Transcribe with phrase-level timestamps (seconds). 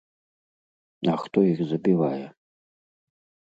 [1.17, 2.25] А хто іх забівае?